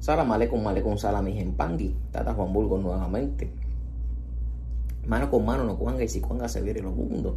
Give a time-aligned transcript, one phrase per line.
[0.00, 3.50] Sala Male con Male con Sala en Pangui, Tata Juan Burgos nuevamente.
[5.06, 7.34] Mano con mano no cuanga y si cuanga se viene los mundos.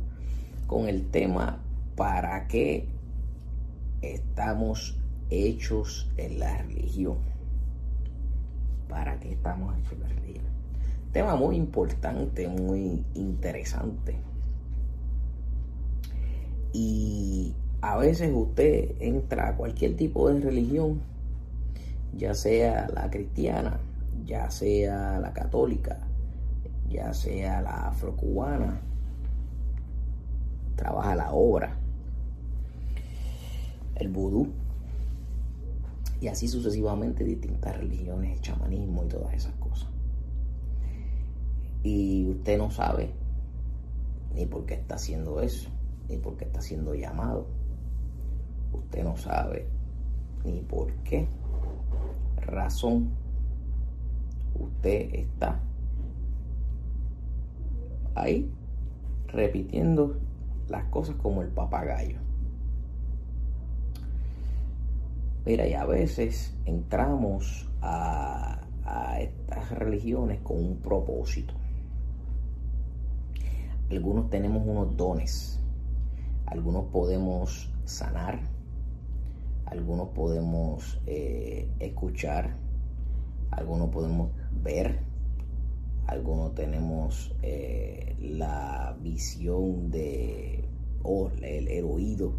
[0.65, 1.59] Con el tema
[1.95, 2.87] ¿para qué
[4.01, 4.97] estamos
[5.29, 7.17] hechos en la religión?
[8.87, 10.45] ¿Para qué estamos hechos en la religión?
[11.11, 14.15] Tema muy importante, muy interesante.
[16.71, 21.01] Y a veces usted entra a cualquier tipo de religión,
[22.15, 23.79] ya sea la cristiana,
[24.25, 25.99] ya sea la católica,
[26.89, 28.79] ya sea la afrocubana,
[30.75, 31.75] trabaja la obra,
[33.95, 34.49] el vudú,
[36.21, 39.89] y así sucesivamente distintas religiones, el chamanismo y todas esas cosas.
[41.83, 43.11] Y usted no sabe
[44.33, 45.69] ni por qué está haciendo eso,
[46.07, 47.45] ni por qué está siendo llamado.
[48.71, 49.67] Usted no sabe
[50.45, 51.27] ni por qué
[52.45, 53.09] razón
[54.59, 55.59] usted está
[58.15, 58.49] ahí
[59.27, 60.17] repitiendo
[60.69, 62.19] las cosas como el papagayo.
[65.45, 68.59] Mira, y a veces entramos a,
[69.19, 71.53] estas religiones con un propósito.
[73.89, 75.59] Algunos tenemos unos dones,
[76.45, 78.39] algunos podemos sanar,
[79.73, 82.55] algunos podemos eh, escuchar,
[83.49, 84.29] algunos podemos
[84.61, 84.99] ver,
[86.05, 90.63] algunos tenemos eh, la visión de,
[91.01, 92.33] o el, oído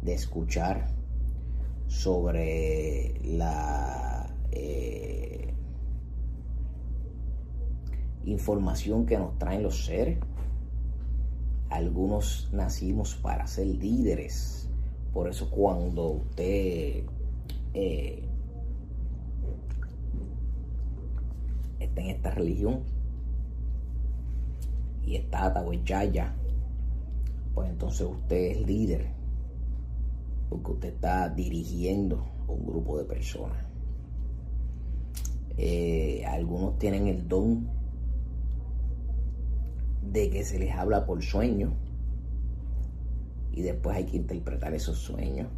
[0.00, 0.86] de escuchar
[1.86, 5.52] sobre la eh,
[8.24, 10.18] información que nos traen los seres.
[11.68, 14.69] Algunos nacimos para ser líderes.
[15.12, 17.04] Por eso cuando usted
[17.74, 18.22] eh,
[21.80, 22.80] está en esta religión,
[25.04, 25.52] y está
[25.84, 26.32] Yaya,
[27.54, 29.08] pues entonces usted es líder,
[30.48, 33.58] porque usted está dirigiendo un grupo de personas.
[35.56, 37.68] Eh, algunos tienen el don
[40.12, 41.74] de que se les habla por sueño
[43.52, 45.48] y después hay que interpretar esos sueños.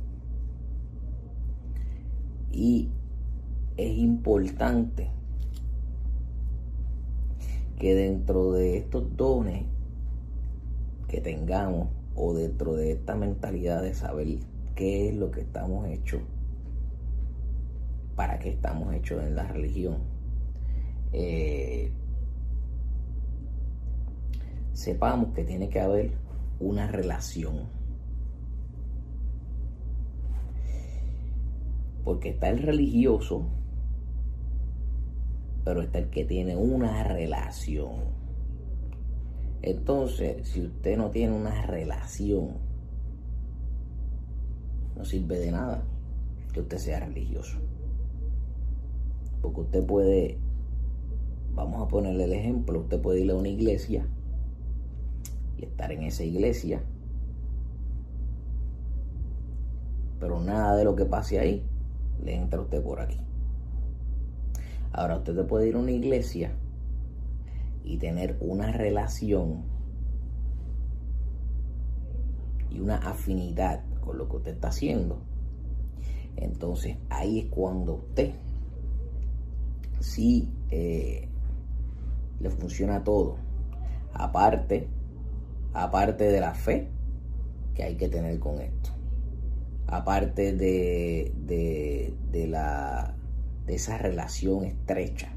[2.50, 2.90] Y
[3.76, 5.10] es importante
[7.78, 9.64] que dentro de estos dones
[11.08, 14.38] que tengamos o dentro de esta mentalidad de saber
[14.74, 16.22] qué es lo que estamos hechos,
[18.14, 19.98] para qué estamos hechos en la religión,
[21.12, 21.90] eh,
[24.72, 26.12] sepamos que tiene que haber
[26.60, 27.81] una relación.
[32.04, 33.46] Porque está el religioso
[35.64, 37.92] pero está el que tiene una relación.
[39.62, 42.56] Entonces, si usted no tiene una relación,
[44.96, 45.84] no sirve de nada
[46.52, 47.58] que usted sea religioso.
[49.40, 50.38] Porque usted puede,
[51.54, 54.06] vamos a ponerle el ejemplo, usted puede ir a una iglesia
[55.56, 56.82] y estar en esa iglesia,
[60.18, 61.64] pero nada de lo que pase ahí
[62.22, 63.18] le entra usted por aquí.
[64.92, 66.52] Ahora usted puede ir a una iglesia
[67.82, 69.62] y tener una relación
[72.70, 75.18] y una afinidad con lo que usted está haciendo.
[76.36, 78.32] Entonces ahí es cuando usted
[80.00, 81.28] sí eh,
[82.40, 83.36] le funciona todo.
[84.14, 84.88] Aparte,
[85.72, 86.88] aparte de la fe
[87.74, 88.90] que hay que tener con esto.
[89.92, 91.32] Aparte de,
[92.32, 93.14] de la
[93.66, 95.32] de esa relación estrecha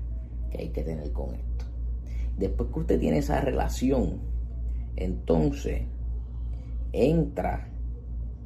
[0.50, 1.65] que hay que tener con esto.
[2.38, 4.21] Después que usted tiene esa relación,
[4.95, 5.83] entonces
[6.91, 7.69] entra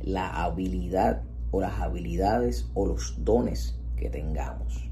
[0.02, 4.90] la habilidad o las habilidades o los dones que tengamos.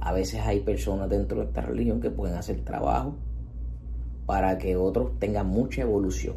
[0.00, 3.16] A veces hay personas dentro de esta religión que pueden hacer trabajo
[4.26, 6.36] para que otros tengan mucha evolución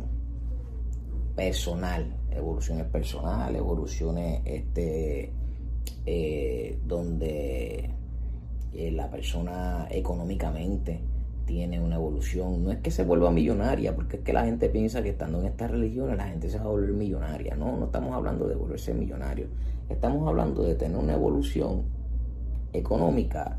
[1.35, 5.31] personal, evoluciones personales, evoluciones este,
[6.05, 7.89] eh, donde
[8.73, 11.01] eh, la persona económicamente
[11.45, 12.63] tiene una evolución.
[12.63, 15.47] No es que se vuelva millonaria, porque es que la gente piensa que estando en
[15.47, 17.55] estas religiones la gente se va a volver millonaria.
[17.55, 19.47] No, no estamos hablando de volverse millonario.
[19.89, 21.83] Estamos hablando de tener una evolución
[22.73, 23.57] económica.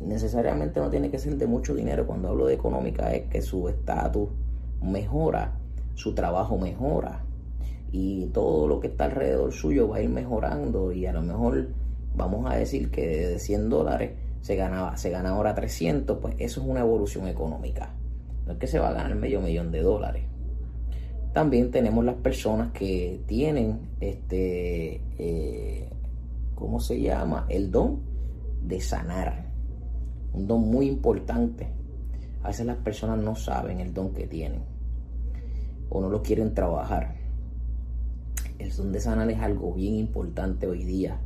[0.00, 2.06] Necesariamente no tiene que ser de mucho dinero.
[2.06, 4.30] Cuando hablo de económica es que su estatus
[4.82, 5.59] mejora,
[5.94, 7.24] su trabajo mejora,
[7.92, 11.68] y todo lo que está alrededor suyo va a ir mejorando y a lo mejor
[12.14, 16.60] vamos a decir que de 100 dólares se, ganaba, se gana ahora 300, pues eso
[16.60, 17.94] es una evolución económica.
[18.46, 20.24] No es que se va a ganar medio millón de dólares.
[21.32, 25.88] También tenemos las personas que tienen este, eh,
[26.54, 27.46] ¿cómo se llama?
[27.48, 28.00] El don
[28.62, 29.50] de sanar.
[30.32, 31.68] Un don muy importante.
[32.42, 34.62] A veces las personas no saben el don que tienen
[35.90, 37.16] o no lo quieren trabajar.
[38.58, 41.18] El don de sanar es algo bien importante hoy día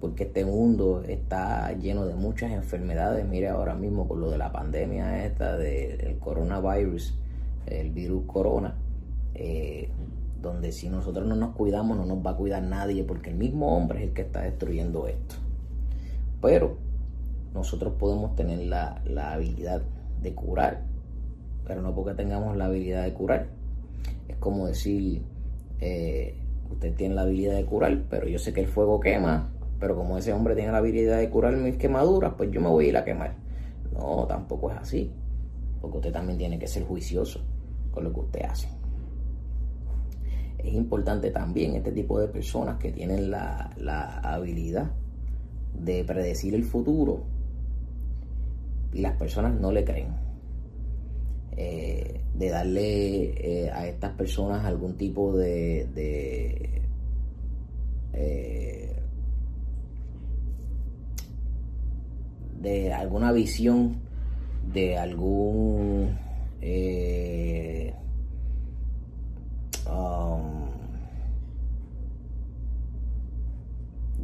[0.00, 3.26] porque este mundo está lleno de muchas enfermedades.
[3.26, 7.14] Mire ahora mismo con lo de la pandemia esta del coronavirus,
[7.66, 8.74] el virus corona,
[9.34, 9.88] eh,
[10.40, 13.76] donde si nosotros no nos cuidamos no nos va a cuidar nadie porque el mismo
[13.76, 15.36] hombre es el que está destruyendo esto.
[16.40, 16.76] Pero
[17.54, 19.00] nosotros podemos tener la,
[19.32, 19.82] habilidad
[20.22, 20.82] de curar,
[21.66, 23.57] pero no porque tengamos la habilidad de curar.
[24.28, 25.22] Es como decir,
[25.80, 26.34] eh,
[26.70, 30.18] usted tiene la habilidad de curar, pero yo sé que el fuego quema, pero como
[30.18, 32.96] ese hombre tiene la habilidad de curar mis quemaduras, pues yo me voy a ir
[32.96, 33.34] a quemar.
[33.92, 35.10] No, tampoco es así,
[35.80, 37.40] porque usted también tiene que ser juicioso
[37.90, 38.68] con lo que usted hace.
[40.58, 43.70] Es importante también este tipo de personas que tienen la,
[44.22, 44.90] habilidad
[45.72, 47.22] de predecir el futuro
[48.92, 50.08] y las personas no le creen.
[51.56, 56.82] Eh, de darle eh, a estas personas algún tipo de, de
[58.12, 58.96] eh,
[62.60, 63.96] de alguna visión
[64.72, 66.18] de algún
[69.88, 70.68] Um,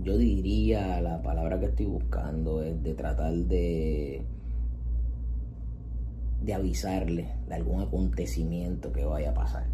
[0.02, 4.22] yo diría la palabra que estoy buscando es de tratar de
[6.44, 9.66] de avisarle de algún acontecimiento que vaya a pasar.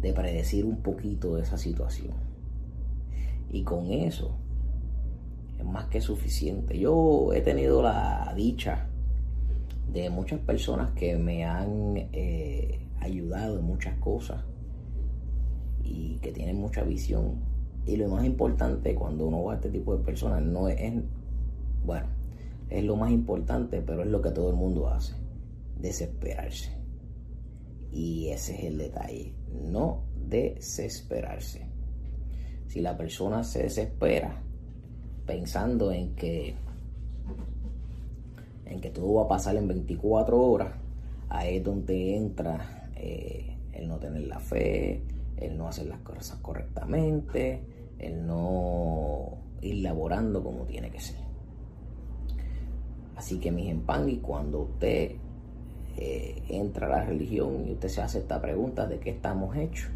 [0.00, 2.14] De predecir un poquito de esa situación.
[3.50, 4.38] Y con eso
[5.58, 6.78] es más que suficiente.
[6.78, 8.86] Yo he tenido la dicha
[9.92, 14.42] de muchas personas que me han eh, ayudado en muchas cosas
[15.84, 17.34] y que tienen mucha visión.
[17.84, 20.94] Y lo más importante cuando uno va a este tipo de personas no es,
[21.84, 22.06] bueno,
[22.70, 25.14] es lo más importante, pero es lo que todo el mundo hace,
[25.76, 26.70] desesperarse.
[27.90, 31.66] Y ese es el detalle, no desesperarse.
[32.68, 34.40] Si la persona se desespera
[35.26, 36.54] pensando en que
[38.66, 40.72] en que todo va a pasar en 24 horas,
[41.28, 45.02] ahí es donde entra eh, el no tener la fe,
[45.36, 47.64] el no hacer las cosas correctamente,
[47.98, 51.29] el no ir laborando como tiene que ser.
[53.20, 55.16] Así que mis empangui, cuando usted
[55.98, 59.90] eh, entra a la religión y usted se hace esta pregunta de qué estamos hechos,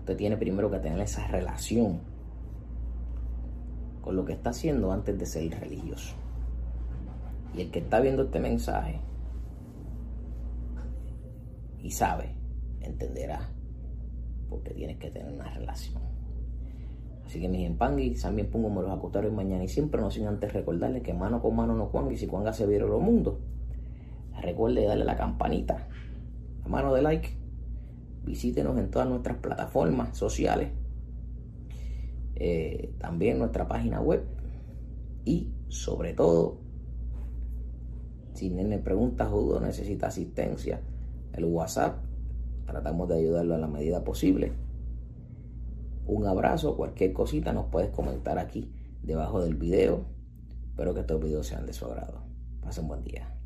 [0.00, 2.00] usted tiene primero que tener esa relación
[4.00, 6.16] con lo que está haciendo antes de ser religioso.
[7.54, 8.98] Y el que está viendo este mensaje
[11.78, 12.34] y sabe,
[12.80, 13.48] entenderá,
[14.48, 16.09] porque tienes que tener una relación.
[17.30, 20.52] Así que mis empangui, también pongo me los acostaré mañana y siempre no sin antes
[20.52, 23.36] recordarles que mano con mano no cuanga y si cuanga se vieron los mundos.
[24.42, 25.86] Recuerde darle la campanita,
[26.60, 27.28] la mano de like,
[28.24, 30.70] visítenos en todas nuestras plataformas sociales,
[32.34, 34.24] eh, también nuestra página web
[35.24, 36.58] y sobre todo,
[38.34, 40.80] si me preguntas o necesita asistencia,
[41.34, 41.96] el WhatsApp.
[42.66, 44.69] Tratamos de ayudarlo a la medida posible.
[46.10, 48.68] Un abrazo, cualquier cosita nos puedes comentar aquí
[49.00, 50.06] debajo del video.
[50.68, 52.24] Espero que estos videos sean de su agrado.
[52.60, 53.39] Pasen buen día.